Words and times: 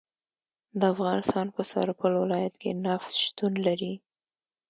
د 0.79 0.81
افغانستان 0.93 1.47
په 1.55 1.61
سرپل 1.71 2.11
ولایت 2.23 2.55
کې 2.61 2.71
نفت 2.85 3.11
شتون 3.23 3.53
لري 3.67 3.93